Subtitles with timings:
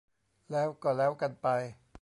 [0.51, 1.47] แล้วก็แล้วกันไป